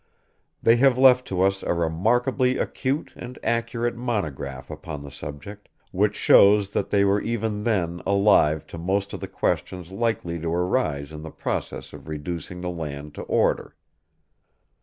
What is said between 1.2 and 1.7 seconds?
to us